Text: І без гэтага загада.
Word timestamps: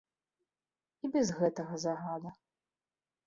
І 1.03 1.09
без 1.15 1.27
гэтага 1.41 1.73
загада. 1.85 2.29